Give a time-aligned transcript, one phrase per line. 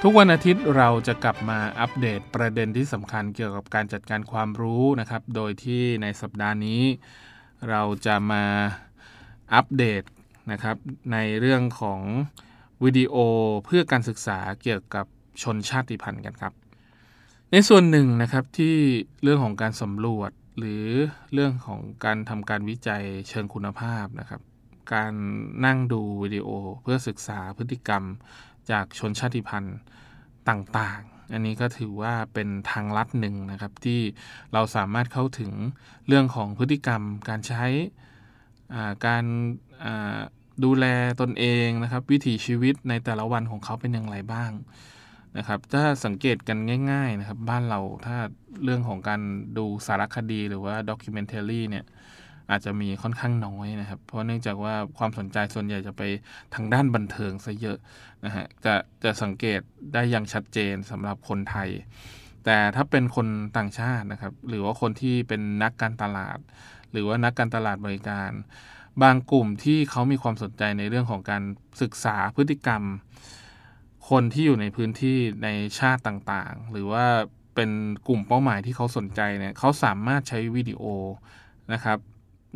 [0.05, 6.83] ทุกวันอาทิตย์เราจะกลับมาอัปเดตประเด็นที่สำคัญเกี่ยวกับการจัดการความรู้นะครับ โดยที่ในสัปดาห์นี้
[7.69, 8.45] เราจะมา
[9.55, 10.03] อัปเดต
[10.53, 10.77] นะครับ
[11.13, 12.01] ในเรื่องของ
[12.85, 13.15] วิดีโอ
[13.65, 15.07] เพื่อการศึกษาเกี่ยวกับ
[15.43, 16.53] ชนชาติพันธุ์กันครับ
[17.53, 18.77] ในส่วนหนึ่งนะครับที่
[19.23, 20.85] เรื่องของการสำรวจหรือ
[21.33, 24.41] เรื่องของการทำการวิจัยเชิงคุณภาพนะครับ
[24.95, 25.15] การ
[25.65, 26.49] นั่งดูวิดีโอ
[26.83, 28.05] เพื่อศึกษาพฤติกรรม
[28.71, 29.79] จากชนชาติพันธุ์
[30.49, 34.01] ต่างๆ อันนี้ก็ถือว่าเป็นทางลัดหนึ่งนะครับที่
[34.53, 35.53] เราสามารถเข้าถึง
[36.07, 37.65] เรื่องของพฤติกรรม การใช้
[39.07, 39.25] การ
[40.65, 40.87] ดูแล
[41.21, 44.51] ตนเองนะครับ วิถีชีวิตในแต่ละวันของเขาเป็นอย่างไรบ้าง
[45.39, 46.59] นะครับ ถ้าสังเกตกัน
[46.93, 48.17] ง่าย ๆนะครับ บ้านเราถ้า
[48.65, 49.21] เรื่องของการ
[49.59, 51.85] ดูสารคดีหรือว่า documentary เนี่ย
[52.53, 56.03] อาจจะมีค่อนข้างน้อยนะครับ เพราะเนื่องจากว่าความสนใจส่วนใหญ่จะไป
[56.55, 57.79] ทางด้านบันเทิงซะเยอะ
[58.25, 58.75] นะฮะจะ
[59.05, 59.61] จะสังเกต
[59.93, 61.69] ได้อย่างชัดเจนสำหรับคนไทย
[62.45, 63.27] แต่ถ้าเป็นคน
[63.57, 66.39] ต่างชาตินะครับ หรือว่าคนที่เป็นนักการตลาด
[66.93, 68.31] หรือว่านักการตลาดบริการ
[69.03, 71.43] บางกลุ่มที่เขามีความสนใจในเรื่องของการ
[71.83, 72.83] ศึกษาพฤติกรรม
[74.11, 77.05] คนที่อยู่ในพื้นที่ในชาติต่างๆ หรือว่า
[77.55, 77.71] เป็น
[78.09, 80.83] กลุ่มเป้าหมายที่เขาสนใจเนี่ยเขาสามารถใช้วิดีโอ
[81.73, 81.99] นะครับ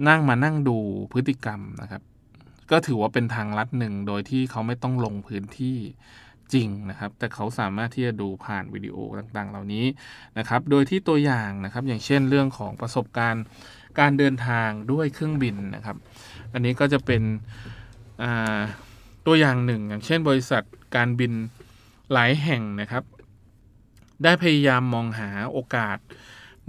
[0.09, 0.79] นั่งมานั่งดู
[1.13, 2.03] พฤติกรรมนะครับ
[2.71, 5.79] ก็ถือว่าเป็นทางลัดหนึ่งโดยที่เขาไม่ต้องลงพื้นที่
[6.53, 9.85] จริงนะครับ แต่เขาสามารถที่จะดูผ่านวิดีโอต่างๆ เหล่านี้
[10.39, 13.45] นะครับ โดยที่ตัวอย่างนะครับ อย่างเช่นเรื่องของประสบการณ์
[14.01, 15.97] การเดินทางด้วยเครื่องบินนะครับ
[16.53, 17.23] อันนี้ก็จะเป็น
[19.27, 20.63] ตัวอย่างหนึ่ง อย่างเช่น บริษัท
[20.97, 21.33] การบิน
[22.13, 23.05] หลายแห่งนะครับ
[24.23, 25.99] ได้พยายามมองหาโอกาส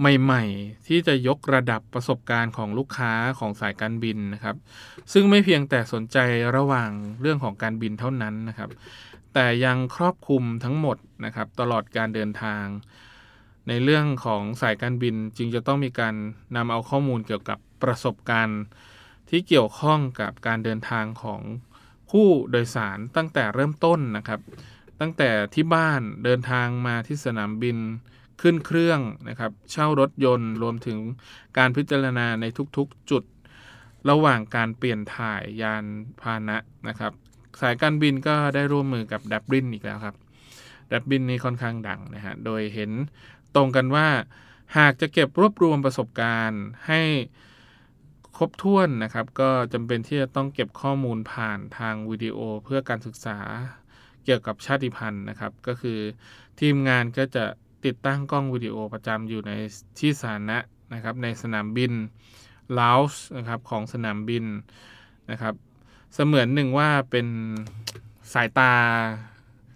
[0.00, 4.56] ใหม่ๆ ที่จะยกระดับประสบการณ์ของลูกค้าของสายการบินนะครับ
[5.12, 6.18] ซึ่งไม่เพียงแต่สนใจ
[6.56, 6.90] ระหว่าง
[7.20, 8.70] เรื่องของการบินเท่านั้นนะครับ
[9.34, 12.64] แต่ยังครอบคลุมทั้งหมดนะครับ ตลอดการเดินทาง
[13.68, 16.14] ในเรื่องของสายการบินจึงจะต้องมีการ
[16.56, 18.62] นำเอาข้อมูลเกี่ยวกับประสบการณ์
[19.30, 21.40] ที่เกี่ยวข้องกับการเดินทางของ
[22.10, 24.40] ผู้โดยสารตั้งแต่เริ่มต้นนะครับ
[25.00, 27.76] ตั้งแต่ที่บ้านเดินทางมาที่สนามบิน
[28.42, 30.98] ขึ้นเครื่องนะครับ เช่ารถยนต์รวมถึง
[31.58, 32.44] การพิจารณาใน
[32.76, 33.24] ทุกๆจุด
[34.10, 35.84] ระหว่างการเปลี่ยนถ่ายยาน
[36.20, 36.58] พาหนะ
[36.88, 37.12] นะครับ
[37.60, 40.16] สายการบินก็ได้ร่วมมือกับดับบินอีกแล้วครับ
[40.92, 42.90] ดับบินนี้ค่อนข้างดังนะฮะ โดยเห็น
[43.54, 44.08] ตรงกันว่า
[44.78, 47.02] หากจะเก็บรวบรวมประสบการณ์ให้
[48.36, 53.38] ครบถ้วนนะครับ ก็จำเป็นที่จะต้องเก็บข้อมูลผ่านทางวิดีโอเพื่อการศึกษา
[54.24, 55.98] เกี่ยวกับชาติพันธุ์นะครับ ก็คือ
[56.60, 57.44] ทีมงานก็จะ
[57.84, 59.52] ติดตั้งกล้องวิดีโอประจำอยู่ใน
[59.98, 60.58] ที่สาธารณะ
[60.94, 61.92] นะครับในสนามบิน
[62.80, 64.44] ลาวส์นะครับของสนามบิน
[65.30, 65.54] นะครับ
[66.14, 67.26] เสมือนหนึ่งว่าเป็น
[68.34, 68.72] สายตา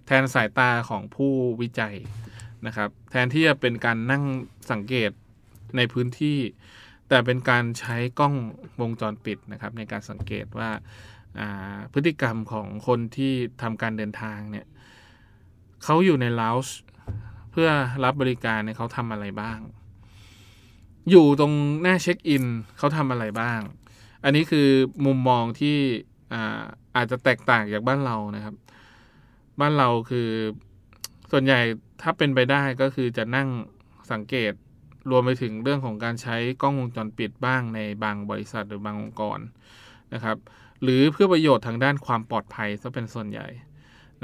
[0.06, 1.96] แทนสายตาของผู้วิจัย
[2.66, 4.24] นะครับ แทนที่จะเป็นการนั่ง
[4.70, 5.10] สังเกต
[5.76, 6.38] ในพื้นที่
[7.08, 8.34] แต่เป็นการใช้กล้อง
[8.80, 10.70] วงจรปิดนะครับในการสังเกตว่า
[11.92, 13.32] พฤติกรรมของคนที่
[13.62, 14.66] ทำการเดินทางเนี่ย
[15.84, 16.76] เขาอยู่ในลาวส์
[17.52, 17.68] เพื่อ
[18.04, 19.58] รับบริการเนี่ยเขาทำอะไรบ้าง
[21.10, 21.52] อยู่ตรง
[21.82, 22.44] หน้าเช็คอิน
[22.78, 23.60] เขาทำอะไรบ้าง
[24.24, 24.68] อันนี้คือ
[25.06, 25.76] มุมมองที่
[26.32, 26.62] อา
[26.96, 28.54] อาจจะแตกต่างจากบ้านเรานะครับ
[29.60, 30.28] บ้านเราคือ
[31.32, 31.60] ส่วนใหญ่
[32.02, 33.48] ถ้าเป็นไปได้ก็คือจะนั่ง
[34.12, 34.52] สังเกต
[35.10, 39.38] รวมไปถึงเรื่องของการใช้กล้องวงจรปิดบ้างในบางบริษัทหรือบางองค์กร
[40.14, 40.36] นะครับ
[40.82, 43.48] หรือเพื่อประโยชน์ทางด้านความปลอดภัยซะเป็นส่วนใหญ่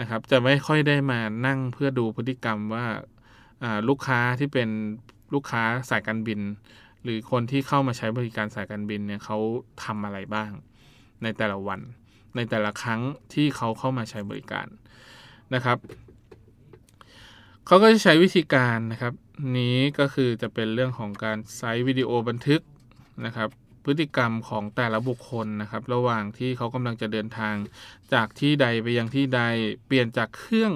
[0.00, 2.86] นะครับ จะไม่ค่อยได้มานั่งเพื่อดูพฤติกรรมว่า
[3.88, 4.68] ลูกค้าที่เป็น
[5.34, 6.40] ลูกค้าสายการบิน
[7.02, 9.38] หรือคนที่เข้ามาใช้บริการสายการบินเนี่ยเขา
[9.84, 10.50] ทำอะไรบ้าง
[11.22, 11.80] ในแต่ละวัน
[12.36, 13.00] ในแต่ละครั้ง
[13.34, 14.66] ที่เขาเข้ามาใช้บริการ
[15.54, 15.78] นะครับ
[17.66, 19.12] เขาก็จะใช้วิธีการนะครับ
[19.58, 22.60] นี้ก็คือจะเป็นเรื่องของการไซต์วิดีโอบันทึก
[23.26, 23.48] นะครับ
[23.84, 27.54] พฤติกรรมของแต่ละบุคคลนะครับ ระหว่างที่เขากำลังจะเดินทาง
[28.14, 29.40] จากที่ใดไปยังที่ใด
[29.86, 30.72] เปลี่ยนจากเครื่อง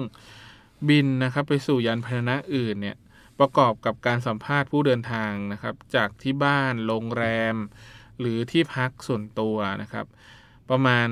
[0.89, 2.97] บินนะครับไปสู่ยานพาหนะอื่นเนี่ย
[3.39, 7.55] ประกอบกับการสัมภาษณ์ผู้เดินทางนะครับ จากที่บ้านโรงแรม
[8.19, 10.05] หรือที่พักส่วนตัวนะครับ
[10.69, 11.07] ประมาณ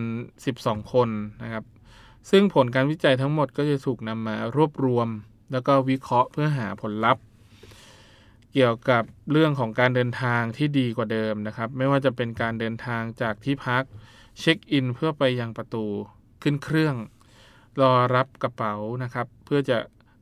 [0.45, 1.09] 12 คน
[1.44, 1.63] นะครับ
[2.29, 5.07] ซึ่งผลการวิจัยทั้งหมดก็จะถูกนำมารวบรวม
[5.51, 7.24] แล้วก็วิเคราะห์เพื่อหาผลลัพธ์
[8.53, 13.83] เกี่ยวกับเรื่องของการเดินทางที่ดีกว่าเดิมนะครับ ไม่ว่าจะเป็นการเดินทางจากที่พัก
[14.39, 15.85] เช็คอินเพื่อไปยังประตู
[16.44, 16.95] ขึ้นเครื่อง
[17.81, 18.73] รอรับกระเป๋า
[19.03, 19.77] นะครับ เพื่อจะ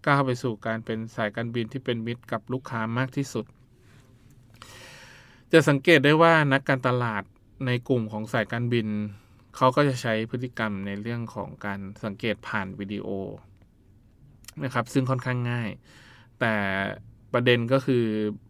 [0.06, 3.46] ก้าวไปสู่การเป็นสายการบินที่เป็นมิตรกับลูกค้ามากที่สุด
[5.52, 7.24] จะสังเกตได้ว่านักการตลาด
[7.66, 8.88] ในกลุ่มของสายการบิน
[9.56, 13.08] เขาก็จะใช้พฤติกรรมในเรื่องของการสังเกตผ่านวิดีโอ
[14.64, 15.70] นะครับ ซึ่งค่อนข้างง่าย
[16.40, 16.54] แต่
[17.34, 18.06] ประเด็นก็คือ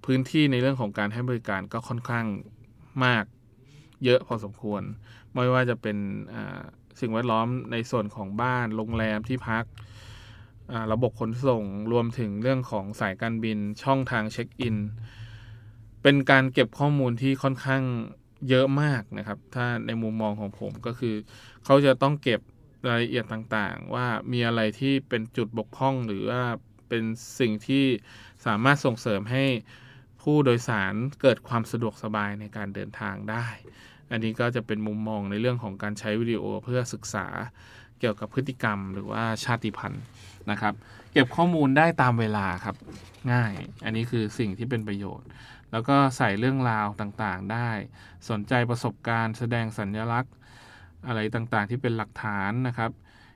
[0.06, 2.25] พื้นที่ในเรื่องของการให้บริการก็ค่อนข้าง
[3.06, 3.24] มาก
[4.06, 4.81] เยอะพอสมควร
[5.34, 5.98] ไม่ว่าจะเป็น
[7.00, 9.66] สิ่งแวดล้อมในส่วนของบ้านโรงแรมที่พัก
[10.92, 14.78] ระบบขนส่งรวมถึงเรื่องของสายการบินช่องทางเช็คอิน
[16.04, 17.84] เป็นการเก็บข้อมูลที่ค่อนข้าง
[18.50, 21.16] เยอะมากนะครับ ถ้าในมุมมองของผมก็คือ
[21.66, 22.40] เขาจะต้องเก็บ
[22.88, 26.44] รายละเอียดต่างๆ ว่ามีอะไรที่เป็นจุดบกพร่องหรือว่า
[26.90, 27.04] เป็น
[27.40, 27.85] สิ่งที่
[28.45, 29.45] สามารถส่งเสริมให้
[30.21, 33.47] ผู้โดยสารเกิดความสะดวกสบายในการเดินทางได้
[34.11, 37.28] อันนี้ก็จะเป็นมุมมองในเรื่องของการใช้วิดีโอเพื่อศึกษา
[37.99, 40.04] เกี่ยวกับพฤติกรรมหรือว่าชาติพันธุ์
[40.51, 40.73] นะครับ
[41.13, 42.75] เก็บข้อมูลได้ตามเวลาครับ
[43.31, 43.54] ง่าย
[43.85, 45.28] อันนี้คือสิ่งที่เป็นประโยชน์
[45.71, 47.69] แล้วก็ใส่เรื่องราวต่างๆได้
[48.30, 50.33] สนใจประสบการณ์ แสดงสัญญลักษณ์
[51.07, 52.92] อะไรต่างๆ ที่เป็นหลักฐานนะครับ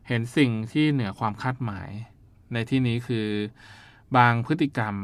[0.08, 1.90] เห็นสิ่งที่เหนือความคาดหมาย
[2.54, 3.28] ในที่นี้คือ
[4.18, 4.96] บางพฤติกรรม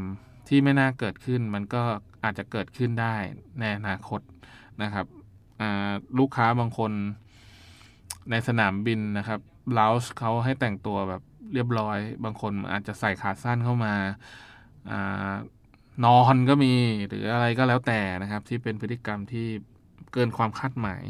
[0.47, 1.83] ที่ไม่น่าเกิดขึ้น มันก็
[2.23, 3.15] อาจจะเกิดขึ้นได้
[3.59, 4.21] ในอนาคต
[4.83, 5.05] นะครับ
[6.19, 6.91] ลูกค้าบางคน
[8.31, 9.39] ในสนามบินนะครับ
[9.79, 11.21] ลาวส์เขาให้แต่งตัวแบบ
[11.53, 13.93] เรียบร้อย บางคนอาจจะใส่ขาสั้นเข้ามา
[16.05, 16.73] นอนก็มี
[17.07, 19.47] หรืออะไรก็แล้วแต่นะครับ ที่เป็นพฤติกรรมที่
[20.13, 21.03] เกินความคาดหมาย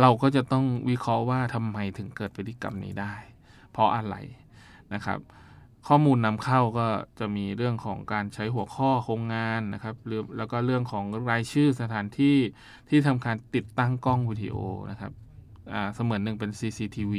[0.00, 3.14] เราก็จะต้องวิเคราะห์ว่าทำไมถึงเกิดพฤติกรรมนี้ได้
[3.72, 4.16] เพราะอะไร
[4.94, 5.18] นะครับ
[5.86, 6.86] ข้อมูลนำเข้าก็
[7.18, 12.36] จะมีเรื่องของการใช้หัวข้อโครงงานนะครับหรือแล้วก็เรื่องของรายชื่อสถานที่
[12.88, 14.56] ที่ทำการติดตั้งกล้องวิดีโอ
[14.90, 15.12] นะครับ
[15.94, 17.14] เสมือนหนึ่งเป็น CCTV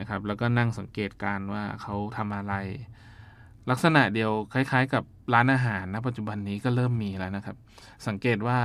[0.00, 2.54] นะครับแล้วก็นั่งสังเกตการว่าเขาทำอะไร
[3.70, 5.04] ลักษณะเดียวคล้ายๆ กับ
[5.34, 7.56] ร้านอาหารณปัจจุบันนี้ก็เริ่มมีแล้วนะครับ
[8.06, 8.58] สังเกตว่า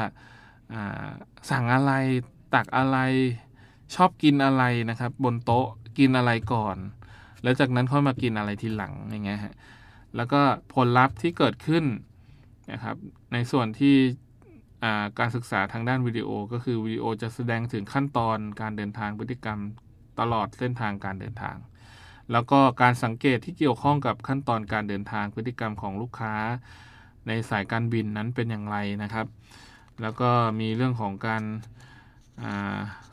[1.49, 1.91] สั่งอะไร
[2.53, 2.97] ตักอะไร
[3.95, 6.77] ชอบกินอะไรนะครับ บนโต๊ะกินอะไรก่อน
[7.43, 9.53] แล้วจากนั้นค่อยมากินอะไรทีหลังอย่างเงี้ยฮะ
[10.15, 10.41] แล้วก็
[10.73, 11.85] ผลลัพธ์ที่เกิดขึ้น
[12.71, 12.95] นะครับ
[13.33, 13.95] ในส่วนที่
[15.19, 19.59] การศึกษาทางด้านวิดีโอ ก็คือวิดีโอจะแสดงถึงขั้นตอนการเดินทางพฤติกรรม
[20.19, 21.55] ตลอดเส้นทางการเดินทาง
[22.31, 26.33] แล้วก็การสังเกตที่เกี่ยวข้องกับขั้นตอนการเดินทางพฤติกรรมของลูกค้า
[27.27, 29.27] ในสายการบินนั้นเป็นอย่างไรนะครับ
[30.01, 30.29] แล้วก็
[30.59, 31.43] มีเรื่องของการ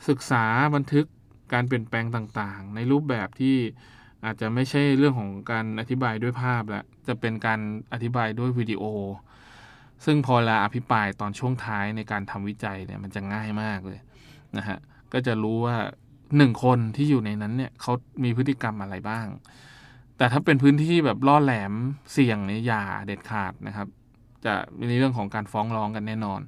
[0.09, 1.07] ศึกษาบันทึก
[1.53, 3.57] การเปลี่ยนแปลงต่างๆ ในรูปแบบที่
[4.27, 7.61] อาจจะไม่ใช่เรื่องของการอธิบายด้วยภาพแล้วจะเป็นการ
[7.93, 8.85] อธิบายด้วยวิดีโอ
[10.05, 14.01] ซึ่งพอลาอภิปรายตอนช่วงท้ายในการทำวิจัยเนี่ยมันจะง่ายมากเลย
[14.57, 14.79] นะฮะ
[15.13, 15.77] ก็จะรู้ว่า
[16.37, 17.93] หนึ่งคนที่อยู่ในนั้นเนี่ยเขา
[18.25, 19.27] มีพฤติกรรมอะไรบ้าง
[20.17, 21.73] แต่ถ้าเป็นพื้นที่แบบล่อแหลม
[22.13, 23.89] เสี่ยงเนี่ยอย่าเด็ดขาดนะครับ
[24.45, 24.55] จะ
[24.91, 26.41] มีเรื่องของการฟ้องร้องกันแน่นอน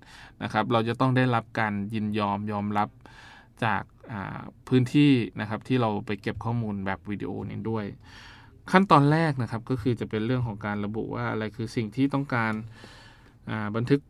[0.43, 2.89] นะครับ เราจะต้องได้รับการยินยอมยอมรับ
[3.65, 3.83] จาก
[4.69, 7.85] พื้นที่นะครับที่เราไปเก็บข้อมูลแบบวิดีโอนี้ด้วย
[8.73, 12.53] ขั้นตอนแรกนะครับก็คือจะเป็นเรื่องของการระบุว่าอะไรคือสิ่งที่ต้องการ
[13.77, 14.01] บันทึก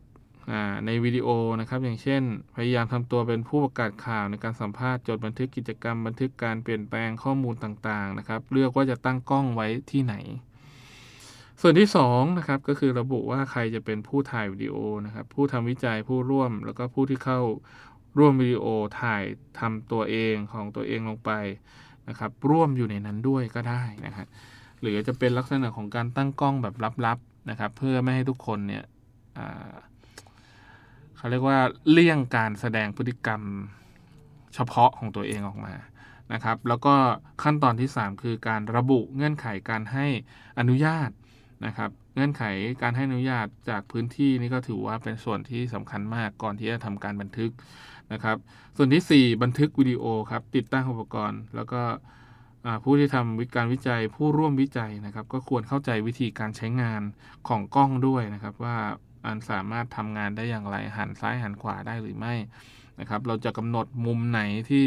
[0.85, 1.27] ในวิดีโอ
[1.59, 2.21] นะครับอย่างเช่น
[2.55, 10.15] พยายามทำตัวเป็นผู้ประกาศข่าวในการสัมภาษณ์จดบันทึกกิจกรรม บันทึกการเปลี่ยนแปลงข้อมูลต่างๆนะครับเลือกว่าจะตั้งกล้องไว้ที่ไหน
[11.61, 14.75] ส่วนที่2นะครับก็คือระบุว่าใครจะเป็นผู้ถ่ายวิดีโอ
[15.05, 17.39] นะครับผู้ทำวิจัยผู้ร่วม แล้วก็ผู้ที่เข้า
[18.19, 18.65] ร่วมวิดีโอ
[19.01, 19.23] ถ่าย
[19.59, 21.31] ทำตัวเองของตัวเองลงไป
[22.09, 24.27] นะครับร่วมอยู่ในนั้นด้วยก็ได้นะครับ
[24.81, 28.83] หรือจะเป็นลักษณะของการตั้งกล้องแบบลับๆนะครับ เพื่อไม่ให้ทุกคนเนี่ย
[31.17, 31.59] เขาเรียกว่า
[31.91, 33.41] เลี่ยงการแสดงพฤติกรรม
[34.55, 35.73] เฉพาะของตัวเองออกมา
[36.33, 36.93] นะครับ แล้วก็
[37.43, 40.05] ขั้นตอนที่ 3 คือการระบุเงื่อนไขการให้
[40.59, 41.09] อนุญาต
[41.65, 42.43] นะครับ งื่อนไข
[42.81, 47.51] การให้อนุญาตจากพื้นที่นี่ก็ถือว่าเป็นส่วนที่สำคัญมากก่อนที่จะทำการบันทึก
[48.13, 48.37] นะครับ
[48.77, 51.81] ส่วนที่ 4 บันทึกวิดีโอครับ ติดตั้งอุปกรณ์ แล้วก็
[52.83, 57.01] ผู้ที่ทำวิการวิจัยผู้ร่วมวิจัยนะครับ ก็ควรเข้าใจวิธีการใช้งาน
[57.47, 58.77] ของกล้องด้วยนะครับ ว่า
[59.25, 62.33] อันสามารถทำงานได้อย่างไรหันซ้ายหันขวาได้หรือไม่
[62.99, 64.85] นะครับ เราจะกำหนดมุมไหนที่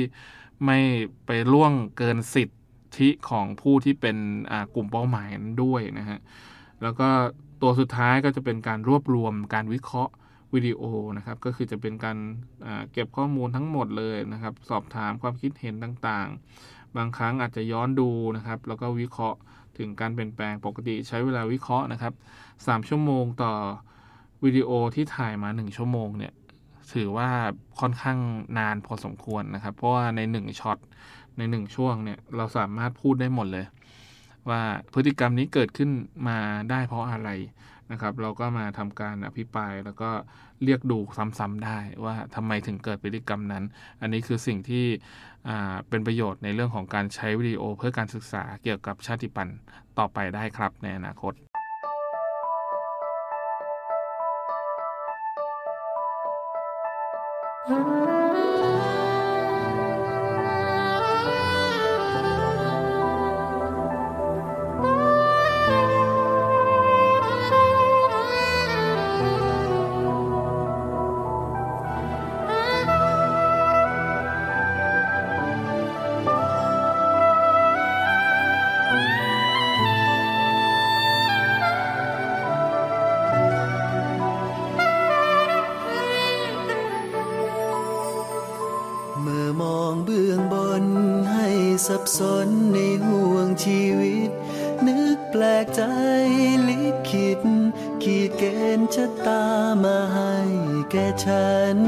[0.65, 0.79] ไม่
[1.27, 2.49] ไปล่วงเกินสิท
[2.99, 4.17] ธิของผู้ที่เป็น
[4.75, 6.19] กลุ่มเป้าหมายนั้นด้วยนะฮะ
[6.83, 7.09] แล้วก็
[7.63, 10.13] ตัวสุดท้ายก็จะเป็นการรวบรวมการวิเคราะห์
[10.55, 10.83] วิดีโอ
[11.17, 12.19] นะครับ ก็คือจะเป็นการ
[12.93, 19.39] เก็บข้อมูลทั้งหมดเลยนะครับ สอบถามความคิดเห็นต่างๆ บางครั้งอาจจะย้อนดูนะครับ แล้วก็วิเคราะห์
[19.79, 22.13] ถึงการเปลี่ยนแปลงปกติใช้เวลาวิเคราะห์นะครับ
[22.51, 23.53] 3 ชั่วโมงต่อ
[24.45, 26.33] วิดีโอที่ถ่ายมา 1 ชั่วโมงเนี่ย
[26.93, 27.29] ถือว่า
[27.81, 28.19] ค่อนข้าง
[28.59, 30.79] นานพอสมควรนะครับ เพราะว่าใน 1ช็อต
[31.39, 33.67] ใน 1 ช่วงเนี่ยเราสามารถพูดได้หมดเลย
[34.51, 34.63] ว่า
[34.95, 35.91] พฤติกรรมนี้เกิดขึ้น
[36.29, 36.39] มา
[36.71, 37.31] ได้เพราะอะไร
[37.93, 40.11] นะครับ เราก็มาทำการอภิปรายแล้วก็
[40.65, 40.99] เรียกดู
[41.39, 43.65] ซ้ำๆได้ว่าทำไมถึงเกิดพฤติกรรมนั้น
[44.01, 44.87] อันนี้คือสิ่งที่
[45.89, 49.59] เป็นประโยชน์ในเรื่องของการใช้วิดีโอ เพื่อการศึกษาเกี่ยวกับชาติพันธุ์
[49.99, 51.35] ต่อไปได้ครับในอนาคต
[91.87, 94.31] สับสนในห่วงชีวิต
[94.87, 95.83] นึกแปลกใจ
[96.69, 97.41] ลิขิต
[98.03, 98.43] ขีดเก
[98.79, 99.45] ณฑ์ชะตา
[99.85, 100.35] มาให้
[100.91, 101.79] แก่ฉัน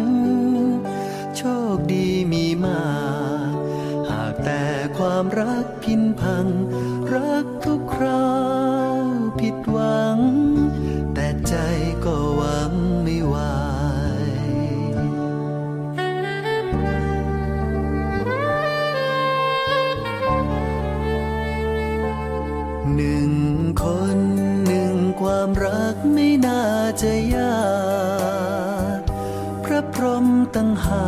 [30.25, 31.07] ระพรหมตั้งหา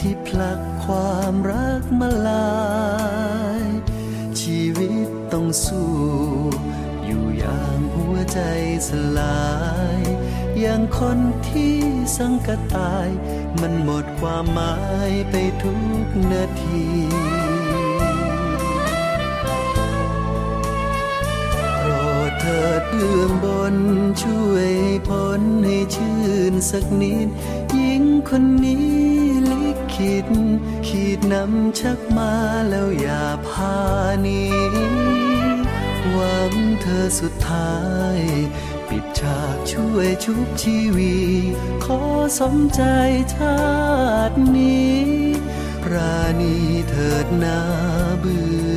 [0.00, 2.56] ที่ผลักความรักมาลา
[3.62, 3.66] ย
[4.40, 5.92] ชีวิตต้องสู้
[7.04, 8.40] อยู่อย่างหัวใจ
[8.88, 9.46] สลา
[9.98, 10.00] ย
[10.60, 11.76] อย่างคนที่
[12.16, 13.08] สังกตาย
[13.60, 14.76] มันหมดความหมา
[15.10, 15.74] ยไปทุ
[16.04, 16.84] กนาที
[22.44, 23.76] ถิดเบื้องบน
[24.22, 24.70] ช่วย
[25.08, 26.18] พ้นให้ชื่
[26.52, 27.28] นสักนิด
[28.32, 28.88] คนนี้
[29.50, 30.28] ลิขิต
[30.86, 32.32] ขีดนำชักมา
[32.68, 33.76] แล้วอย่าพา
[34.26, 34.44] นี
[36.10, 37.74] หวังเธอสุดท้า
[38.16, 38.18] ย
[38.88, 41.16] ปิดฉากช่วยชุบชีวี
[41.84, 42.00] ขอ
[42.40, 42.82] สมใจ
[43.34, 43.60] ชา
[44.30, 44.98] ตินี้
[45.92, 46.56] ราณี
[46.88, 47.58] เถิดนา
[48.20, 48.67] เบื้อ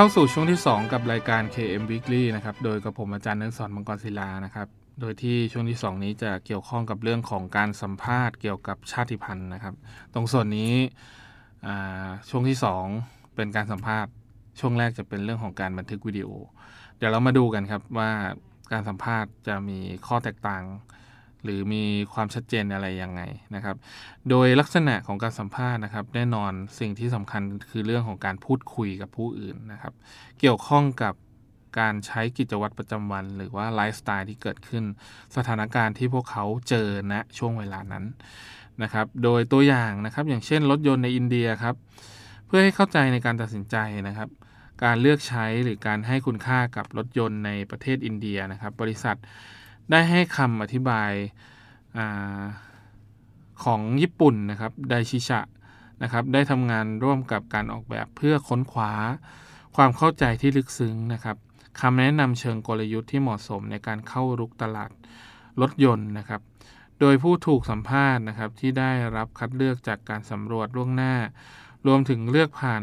[0.00, 4.68] เข้าสู่ช่วงที่ 2 กับรายการ KM Weekly นะครับ โดยกับผมอาจารย์เนิสอนมังกรศิลานะครับ
[5.00, 9.74] โดยที่ช่วงที่ 2 นี้จะเกี่ยวข้องกับเรื่องของการสัมภาษณ์เกี่ยวกับชาติพันธุ์นะครับ
[10.14, 10.72] ตรงส่วนนี้
[11.66, 12.58] อ่าช่วงที่
[12.96, 14.12] 2 เป็นการสัมภาษณ์
[14.60, 16.28] ช่วงแรกจะเป็นเรื่องของการบันทึกวิดีโอ
[16.96, 18.10] เดี๋ยวเรามาดูกันครับว่า
[18.72, 20.64] การสัมภาษณ์จะมีข้อแตกต่าง
[21.44, 23.22] หรือมีความชัดเจนอะไรยังไง
[23.54, 23.76] นะครับ
[24.30, 29.92] โดยลักษณะของการสัมภาษณ์นะครับ แน่นอนสิ่งที่สำคัญคือเรื่องของการพูดคุยกับผู้อื่นนะครับ
[30.40, 31.14] เกี่ยวข้องกับ
[31.78, 34.84] การใช้กิจวัตรประจำวัน หรือว่าไลฟ์สไตล์ที่เกิดขึ้น
[35.36, 38.04] สถานการณ์ที่พวกเขาเจอณช่วงเวลานั้น
[38.82, 41.74] นะครับ โดยตัวอย่างนะครับ อย่างเช่นรถยนต์ในอินเดียครับ
[42.46, 43.76] เพื่อให้เข้าใจในการตัดสินใจ
[44.08, 44.28] นะครับ
[44.84, 49.16] การเลือกใช้หรือการให้คุณค่ากับรถยนต์ในประเทศอินเดียนะครับ บริษัท
[49.90, 51.10] ได้ให้คำอธิบาย
[51.96, 52.42] อา
[53.64, 55.40] ของญี่ปุ่นนะครับไดชิชะ
[56.02, 58.92] นะครับได้ทำงานร่วมกับการออกแบบเพื่อค้นคว้า
[59.76, 61.36] ความเข้าใจที่ลึกซึ้งนะครับ
[61.80, 64.90] คำแนะนำเชิงกลยุทธ์ที่เหมาะสมในการเข้ารุกตลาด
[65.60, 66.40] รถยนต์นะครับ
[67.00, 71.14] โดยผู้ถูกสัมภาษณ์นะครับที่ได้รับคัดเลือกจากการสำรวจล่วงหน้า
[71.86, 72.82] รวมถึงเลือกผ่าน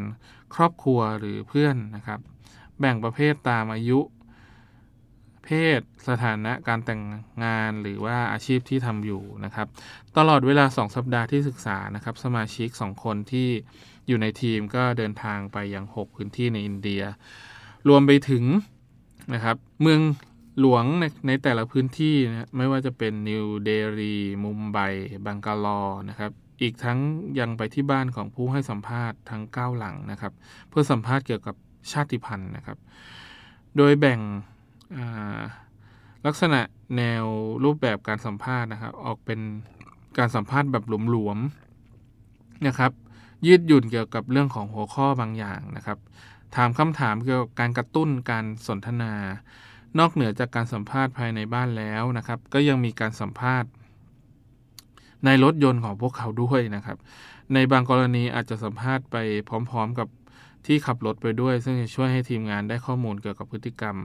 [0.56, 2.20] ครอบครัวหรือเพื่อนนะครับ
[2.80, 4.00] แบ่งประเภทตามอายุ
[5.46, 7.02] เพศ สถานะการแต่ง
[7.44, 9.68] งานหรือว่าอาชีพที่ทำอยู่นะครับ
[10.18, 13.50] ตลอดเวลา 2 สัปดาห์ที่ศึกษานะครับ สมาชิก 2 คนที่
[14.08, 17.04] อยู่ในทีมก็เดินทางไปยัง 6 พื้นที่ในอินเดีย
[17.90, 18.44] รวมไปถึง
[19.34, 20.02] นะครับเมือง
[20.60, 24.80] หลวงในในแต่ละพื้นที่นะไม่ว่าจะเป็นนิวเดลีมุมไบ
[25.26, 26.32] บังกาลอนะครับ
[26.62, 27.00] อีกทั้ง
[27.40, 30.34] ยังไปที่บ้านของผู้ให้สัมภาษณ์ทั้ง 9 หลังนะครับ
[30.70, 31.56] เพื่อสัมภาษณ์เกี่ยวกับ
[31.92, 32.78] ชาติพันธุ์นะครับ
[33.78, 34.20] โดยแบ่ง
[36.26, 36.62] ลักษณะ
[36.98, 37.24] แนว
[37.64, 39.40] รูปแบบการสัมภาษณ์นะครับ ออกเป็น
[40.18, 42.92] การสัมภาษณ์แบบหลวมๆนะครับ
[43.48, 45.98] ยืดหยุ่นเกี่ยวกับเรื่องของหัวข้อบางอย่างนะครับ
[46.56, 49.14] ถามคำถามเกี่ยวกับการกระตุ้นการสนทนา
[50.00, 53.70] นอกเหนือจากการสัมภาษณ์ภายในบ้านแล้วนะครับ ก็ยังมีการสัมภาษณ์
[55.26, 56.98] ในรถยนต์ของพวกเขาด้วยนะครับ
[57.54, 59.16] ในบางกรณีอาจจะสัมภาษณ์ไป
[59.70, 60.08] พร้อม ๆ กับ
[60.66, 63.96] ที่ขับรถไปด้วย ซึ่งจะช่วยให้ทีมงานได้ข้อมูลเกี่ยวกับพฤติกรรม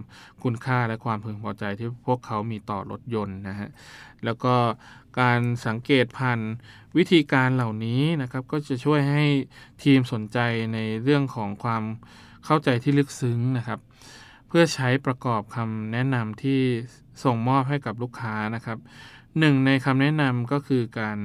[0.43, 3.69] คุณค่าและความพึงพอใจที่พวกเขามีต่อรถยนต์นะฮะ
[4.25, 4.55] แล้วก็
[5.21, 6.41] การสังเกตผ่าน
[6.97, 9.25] วิธีการเหล่านี้นะครับก็จะช่วยให้
[9.85, 10.39] ทีมสนใจ
[10.75, 11.83] ในเรื่องของความ
[12.45, 13.81] เข้าใจที่ลึกซึ้งนะครับ
[14.49, 16.61] เพื่อใช้ประกอบคำแนะนำที่
[17.25, 18.79] ส่งมอบให้กับลูกค้านะครับ
[19.39, 21.19] หนึ่งในคำแนะนำก็คือการ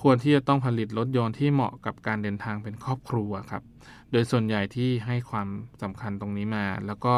[0.00, 3.62] ควรที่จะต้องผลิตรถยนต์ที่เหมาะกับการเดินทางเป็นครอบครัวครับ
[4.12, 5.48] โดยส่วนใหญ่ที่ให้ความ
[5.82, 7.14] สำคัญตรงนี้มา แล้วก็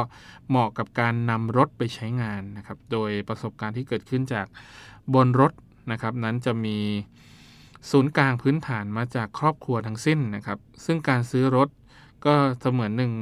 [0.49, 4.47] เหมาะกับการนำรถไปใช้งานนะครับ โดยประสบการณ์ที่เกิดขึ้นจาก
[5.15, 5.53] บนรถ
[5.93, 6.79] นะครับ นั้นจะมี
[7.91, 11.69] ศูนย์กลางพื้นฐานมาจากครอบครัวทั้งสิ้นนะครับ ซึ่งการซื้อรถ
[12.27, 13.13] ก็เสมือนหนึ่ง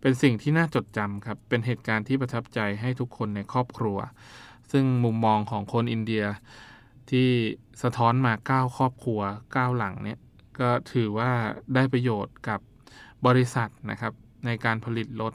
[0.00, 3.98] เป็นสิ่งที่น่าจดจำครับ เป็นเหตุการณ์ที่ประทับใจให้ทุกคนในครอบครัว
[4.72, 6.24] ซึ่งมุมมองของคนอินเดีย
[7.10, 7.28] ที่
[7.82, 10.18] สะท้อนมา 9 ครอบครัว 9 หลังเนี่ย
[10.60, 11.30] ก็ถือว่า
[11.74, 12.60] ได้ประโยชน์กับ
[13.26, 14.12] บริษัทนะครับ
[14.46, 15.32] ในการผลิตรถ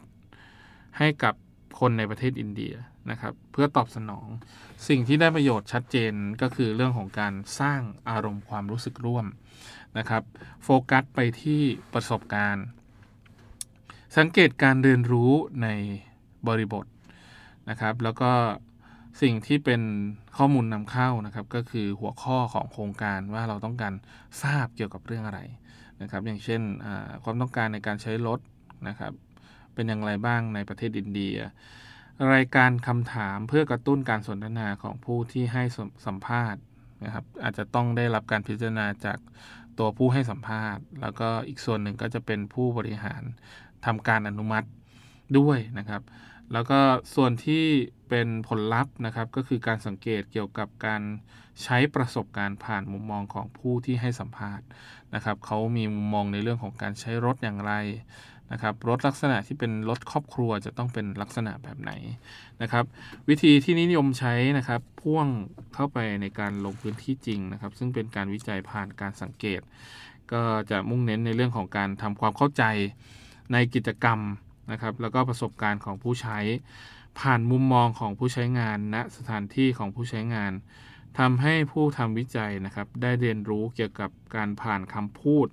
[0.98, 1.34] ให้กับ
[1.78, 2.74] คนในประเทศอินเดีย
[3.10, 4.26] นะครับเพื่อตอบสนอง
[4.88, 9.26] สิ่งที่ได้ประโยชน์ชัดเจนก็คือเรื่องของการสร้างอารมณ์ความรู้สึกร่วม
[9.98, 10.22] นะครับ
[10.62, 11.62] โฟกัสไปที่
[11.94, 12.66] ประสบการณ์
[14.16, 15.68] สังเกตการเรียนรู้ใน
[16.48, 16.86] บริบท
[17.70, 18.32] นะครับแล้วก็
[19.22, 19.82] สิ่งที่เป็น
[20.36, 23.94] ข้อมูลนำเข้านะครับก็คือหัวข้อของโครงการว่าเราต้องการ
[24.42, 25.40] ทราบเกี่ยวกับเรื่องอะไร
[26.02, 26.60] นะครับอย่างเช่น
[27.24, 28.40] ความต้องการในการใช้รถ
[28.88, 29.12] นะครับ
[29.74, 31.36] เป็นอย่างไรบ้างในประเทศอินเดีย
[32.34, 35.62] รายการคำถามเพื่อกระตุ้นการสนทนาของผู้ที่ให้
[36.06, 36.60] สัมภาษณ์
[37.04, 39.18] นะครับอาจจะต้องได้รับการพิจารณาจาก
[39.78, 43.22] ตัวผู้ให้สัมภาษณ์ แล้วก็อีกส่วนหนึ่งก็จะเป็นผู้บริหาร
[43.86, 44.66] ทำการอนุมัติ
[45.38, 46.02] ด้วยนะครับ
[46.52, 46.80] แล้วก็
[47.14, 47.64] ส่วนที่
[48.08, 51.02] เป็นผลลัพธ์นะครับ ก็คือการสังเกตเกี่ยวกับการ
[51.62, 54.66] ใช้ประสบการณ์ผ่านมุมมองของผู้ที่ให้สัมภาษณ์
[55.14, 57.72] นะครับเขามีมุมมองในเรื่องของการใช้รถอย่างไร
[58.52, 61.92] นะครับรถลักษณะที่เป็นรถครอบครัวจะต้องเป็นลักษณะแบบไหน
[62.62, 62.84] นะครับ
[63.28, 65.26] วิธีที่นิยมใช้นะครับ พ่วง
[65.74, 69.60] เข้าไปในการลงพื้นที่จริงนะครับ ซึ่งเป็นการวิจัยผ่านการสังเกต
[70.32, 72.64] ก็จะมุ่งเน้นในเรื่องของการทำความเข้าใจ
[73.52, 74.18] ในกิจกรรม
[74.70, 76.38] นะครับแล้วก็ประสบการณ์ของผู้ใช้
[77.20, 80.52] ผ่านมุมมองของผู้ใช้งานณนะสถานที่ของผู้ใช้งาน
[81.18, 85.48] ทำให้ผู้ทำวิจัยนะครับได้เรียนรู้เกี่ยวกับการผ่านคำพูด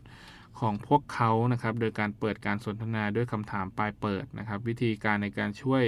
[0.60, 5.84] ของพวกเขานะครับ โดยการเปิดการสนทนาด้วยคำถามปลายเปิดนะครับ วิธีการในการช่วย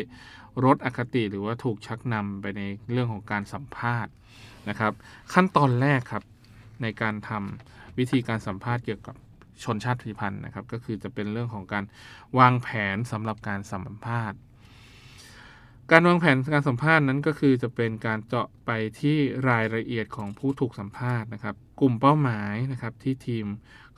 [0.66, 4.12] ลดอคติหรือว่าถูกชักนำไปในเรื่องของการสัมภาษณ์
[4.70, 4.94] นะครับ
[5.34, 6.24] ขั้นตอนแรกครับ
[6.82, 9.16] ในการทำวิธีการสัมภาษณ์เกี่ยวกับ
[9.63, 11.84] ชนชาติพันธุ์นะครับ ก็คือจะเป็นเรื่องของการ
[12.39, 14.39] วางแผนสำหรับการสัมภาษณ์
[15.91, 19.17] การวางแผนการสัมภาษณ์นั้นก็คือจะเป็นการเจาะไปที่
[19.50, 23.45] รายละเอียดของผู้ถูกสัมภาษณ์นะครับ กลุ่มเป้าหมายนะครับที่ทีม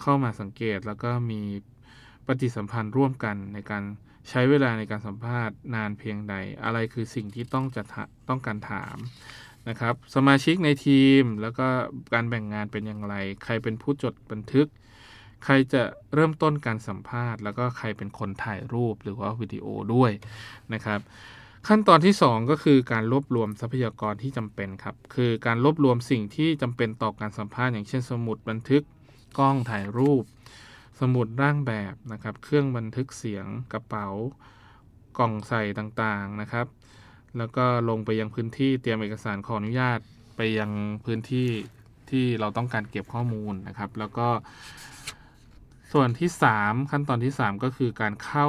[0.01, 1.41] เข้ามาสังเกต แล้วก็มี
[2.27, 3.83] ปฏิสัมพันธ์ร่วมกันในการ
[4.29, 7.83] ใช้เวลาในการสัมภาษณ์นานเพียงใด อะไรคือสิ่งที่ต้องจะ
[8.29, 8.97] ต้องการถาม
[9.69, 11.67] นะครับ สมาชิกในทีมแล้วก็
[12.13, 14.67] การแบ่งงานเป็นอย่างไร ใครเป็นผู้จดบันทึก
[15.43, 20.11] ใครจะเริ่มต้นการสัมภาษณ์ แล้วก็ใครเป็นคนถ่ายรูปหรือว่าวิดีโอด้วย
[20.73, 20.99] นะครับ
[21.67, 28.83] ขั้นตอนที่ 2 ก็คือการรวบรวมทรัพยากรที่จำเป็นครับ คือการรวบรวมสิ่งที่จำเป็นต่อการสัมภาษณ์อย่างเช่นสมุดบันทึก
[29.37, 30.23] กล้องถ่ายรูป
[30.99, 34.07] สมุดร่างแบบนะครับ เครื่องบันทึกเสียงกระเป๋า
[35.17, 36.67] กล่องใส่ต่างๆนะครับ
[37.37, 39.99] แล้วก็ลงไปยังพื้นที่เตรียมเอกสารขออนุญาต
[40.35, 40.71] ไปยัง
[41.05, 41.47] พื้นที่
[42.09, 44.27] ที่เราต้องการเก็บข้อมูลนะครับ แล้วก็
[45.93, 46.29] ส่วนที่
[46.59, 48.47] 3 ขั้นตอนที่ 3 ก็คือการเข้า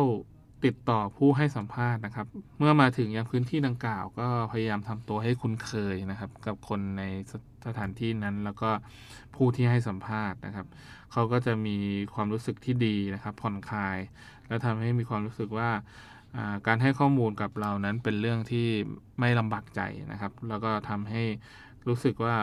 [0.65, 2.27] ติดต่อผู้ให้สัมภาษณ์นะครับ
[2.59, 7.03] เมื่อมาถึงยังพื้นที่ดังกล่าว ก็พยายามทำตัวให้คุ้นเคยนะครับ กับคนใน
[7.67, 8.71] สถานที่นั้นแล้วก็
[9.35, 10.67] ผู้ที่ให้สัมภาษณ์นะครับ
[11.13, 11.77] เขาก็จะมี
[12.15, 13.99] ความรู้สึกที่ดีนะครับ ผ่อนคลาย
[14.49, 15.71] และทำให้มีความรู้สึกว่า
[16.67, 18.69] การให้ข้อมูลกับเรานั้นเป็นเรื่องที่
[19.21, 19.81] ไม่ลำบากใจ
[20.13, 21.23] นะครับ แล้วก็ทำให้
[21.89, 22.37] รู้สึกว่า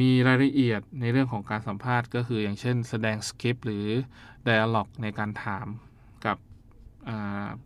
[0.00, 3.86] มีรายละเอียดในเรื่องของการสัมภาษณ์ ก็คืออย่างเช่น แสดงสคริปต์หรือ
[4.48, 5.66] dialog ในการถาม
[6.26, 6.36] กับ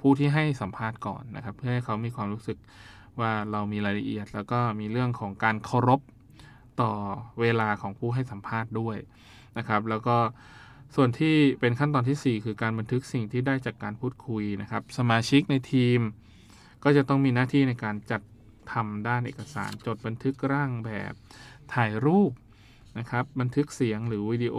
[0.01, 2.59] ผู้ที่ให้สัมภาษณ์ก่อนนะครับ เพื่อให้เขามีความรู้สึก
[3.21, 6.01] ว่าเรามีรายละเอียด แล้วก็มีเรื่องของการเคารพ
[6.81, 6.93] ต่อ
[7.41, 8.97] เวลาของผู้ให้สัมภาษณ์ด้วย
[9.59, 10.17] นะครับ แล้วก็
[10.97, 16.01] ส่วนที่เป็นขั้นตอนที่ 4 คือการบันทึกสิ่งที่ได้จากการพูดคุยนะครับ สมาชิกในทีม
[16.85, 18.21] ก็จะต้องมีหน้าที่ในการจัด
[18.73, 21.13] ทำด้านเอกสาร จดบันทึกร่างแบบ
[21.75, 22.33] ถ่ายรูป
[22.99, 24.57] นะครับ บันทึกเสียงหรือวิดีโอ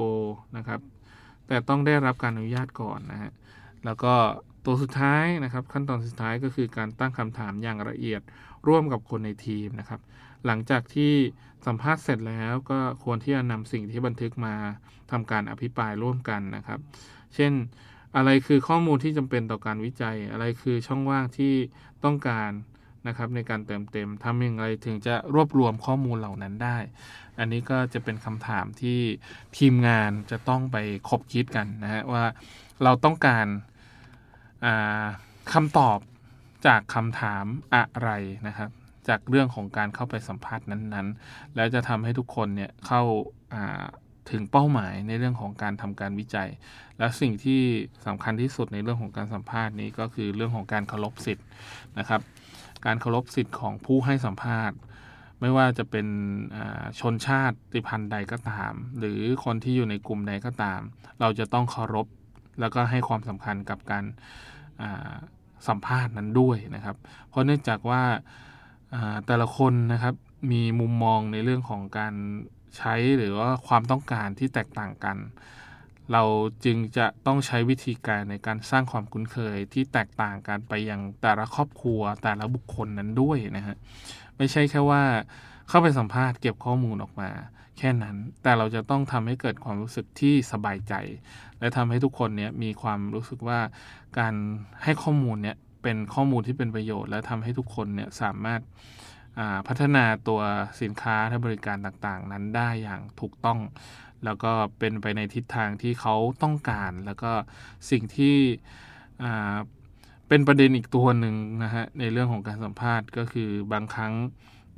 [0.58, 0.80] นะครับ
[1.48, 3.32] แต่ต้องได้รับการอนุญาตก่อนนะฮะ
[3.86, 4.14] แล้วก็
[4.66, 8.22] ตัวสุดท้ายนะครับ ขั้นตอนสุดท้ายก็คือการตั้งคำถามอย่างละเอียด
[8.68, 10.00] ร่วมกับคนในทีมนะครับ
[10.46, 11.14] หลังจากที่
[11.66, 14.56] สัมภาษณ์เสร็จแล้วก็ควรที่จะนำสิ่งที่บันทึกมา
[15.12, 16.80] ทำการอภิปรายร่วมกันนะครับ
[17.36, 17.54] เช่น
[18.16, 21.54] อะไรคือข้อมูลที่จำเป็นต่อการวิจัย อะไรคือช่องว่างที่
[22.04, 22.52] ต้องการ
[23.08, 26.78] นะครับในการเติมเต็มทำอย่างไรถึงจะรวบรวมข้อมูลเหล่านั้นได้
[27.40, 29.00] อันนี้ก็จะเป็นคำถามที่
[29.58, 30.78] ทีมงานจะต้องไป
[31.10, 32.24] คบคิดกันนะฮะว่า
[32.84, 33.48] เราต้องการ
[35.54, 36.00] คำตอบ
[36.68, 38.10] จากคำถามอะไร
[38.48, 38.70] นะครับ
[39.08, 43.02] จากเรื่องของการเข้าไปสัมภาษณ์นั้นๆ แล้วจะทำให้ทุกคนเนี่ยเข้า
[44.32, 46.50] ถึงเป้าหมายในเรื่องของการทำการวิจัย
[46.98, 47.62] และสิ่งที่
[48.08, 51.46] สำคัญที่สุดในเรื่องของการสัมภาษณ์นี้ก็คือเรื่องของการเคารพสิทธิ์
[52.00, 52.22] นะครับ
[52.86, 54.78] การเคารพสิทธิ์ของผู้ให้สัมภาษณ์
[55.40, 56.08] ไม่ว่าจะเป็น
[57.00, 60.82] ชนชาติพันธุ์ใดก็ตาม หรือคนที่อยู่ในกลุ่มใดก็ตาม
[61.20, 62.08] เราจะต้องเคารพ
[62.60, 64.06] แล้วก็ให้ความสำคัญกับการ
[65.68, 66.96] สัมภาษณ์นั้นด้วยนะครับ
[67.30, 68.02] เพราะเนื่องจากว่า
[69.28, 70.16] แต่ละคนนะครับ
[70.52, 72.14] มีมุมมองในเรื่องของการ
[72.78, 75.18] ใช้หรือว่าความต้องการที่แตกต่างกัน
[76.12, 76.24] เรา
[76.66, 83.78] จึงจะต้องใช้วิธีการในการสร้างความคุ้นเคยที่แตกต่างกันไปยังแต่ละครอบครัวแต่ละบุคคลนั้นด้วยนะฮะ
[84.38, 85.04] ไม่ใช่แค่ว่า
[85.70, 87.30] เข้าไปสัมภาษณ์เก็บข้อมูลออกมา
[87.78, 90.94] แค่นั้น แต่เราจะต้องทำให้เกิดความรู้สึกที่สบายใจ
[91.60, 93.60] และทำให้ทุกคนเนี่ยมีความรู้สึกว่า
[94.20, 94.34] การ
[94.84, 98.62] ให้ข้อมูลเนี่ยเป็นข้อมูลที่เป็นประโยชน์ และทำให้ทุกคนเนี่ยสามารถ
[99.68, 100.42] พัฒนาตัว
[100.82, 103.60] สินค้าและบริการต่างๆ นั้นได้อย่างถูกต้อง
[104.26, 107.32] แล้วก็เป็นไปในทิศทางที่เขาต้องการ แล้วก็
[107.92, 108.36] สิ่งที่
[110.28, 114.14] เป็นประเด็นอีกตัวหนึ่งนะฮะในเรื่องของการสัมภาษณ์ก็คือบางครั้ง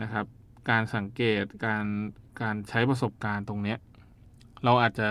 [0.01, 0.25] นะครับ
[0.69, 1.85] การสังเกตการ
[2.41, 3.75] การใช้ประสบการณ์ตรงนี้
[4.63, 5.09] เราอาจจะ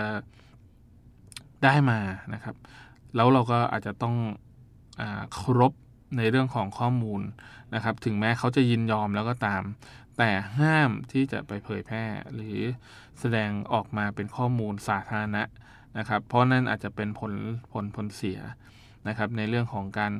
[1.63, 1.99] ได้มา
[2.33, 2.55] นะครับ
[3.15, 4.15] แล้วเราก็อาจจะต้อง
[4.99, 5.01] อ
[5.33, 5.73] เคารพ
[6.17, 7.21] ในเรื่องของข้อมูล
[7.75, 9.63] นะครับ ถึงแม้เขาจะยินยอมแล้วก็ตาม
[10.17, 12.59] แต่ห้ามที่จะไปเผยแพร่หรือ
[13.19, 15.43] แสดงออกมาเป็นข้อมูลสาธารณะ
[15.97, 17.33] นะครับ เพราะนั่นอาจจะเป็นผล
[17.71, 18.39] ผลผลเสีย
[19.07, 20.13] นะครับ ในเรื่องของการ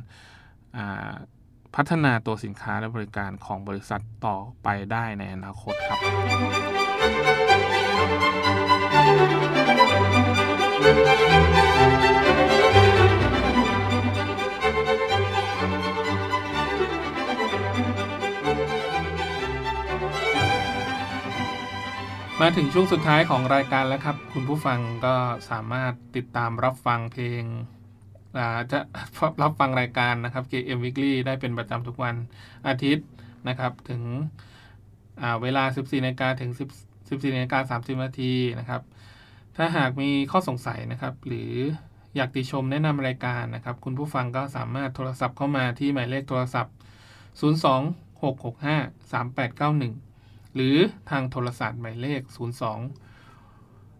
[1.76, 6.00] พัฒนาตัวสินค้าและบริการของบริษัทต่อไปได้ในอนาคตครับ
[22.46, 25.16] มาถึงช่วงสุดท้ายของรายการแล้วครับ คุณผู้ฟังก็
[25.52, 27.44] สามารถติดตามรับฟังเพลง
[28.72, 28.80] จะ
[29.44, 32.16] รับฟังรายการนะครับ KM Weekly ได้เป็นประจำทุกวัน
[32.68, 33.08] อาทิตย์
[33.48, 34.02] นะครับ ถึง
[35.42, 36.64] เวลา 14นาฬิกาถึง 14
[37.36, 38.82] นาฬิกา30นาทีนะครับ
[39.58, 41.52] ถ้าหากมีข้อสงสัยนะครับ หรือ
[42.16, 46.76] อยากติชมแนะนำรายการนะครับ คุณผู้ฟังก็สามารถโทรศัพท์เข้ามาที่หมายเลขโทรศัพท์
[47.42, 50.13] 026653891
[50.56, 50.76] หรือ
[51.10, 52.34] ทางโทรศัพท์หมายเลข 02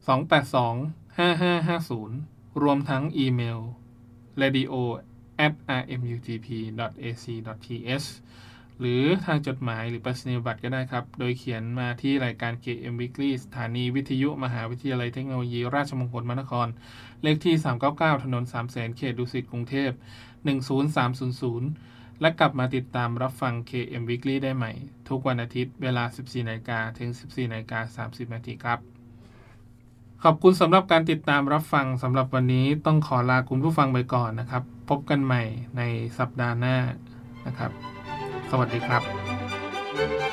[0.08, 3.60] 282 5550 รวมทั้งอีเมล
[4.42, 4.74] radio
[5.46, 6.48] at rmutp
[7.04, 7.26] ac
[7.64, 8.08] th
[8.80, 16.68] หรือทางจดหมายหรือประสนียบัตรก็ได้ครับ โดยเขียนมาที่รายการ KM Weekly สถานีวิทยุมหาวิทยาลัยเทคโนโลยี ราชมงคลมนคร
[17.24, 17.56] เลขที่
[17.90, 19.92] 399 ถนน3 0 0แสนเขตดุสิตกรุงเทพ
[20.64, 24.72] 10300 และกลับมาติดตามรับฟัง KM Weekly ได้ใหม่
[25.10, 28.80] ทุกวันอาทิตย์เวลา 14นาฬิกาถึง 14นาฬิกา30นาทีครับ
[30.24, 35.44] ขอบคุณสำหรับการติดตามรับฟังสำหรับวันนี้ต้องขอลาคุณผู้ฟังไปก่อนนะครับ พบกันใหม่
[35.78, 35.82] ใน
[36.20, 36.78] สัปดาห์หน้า
[37.48, 37.72] นะครับ
[38.52, 40.33] สวัสดีครับ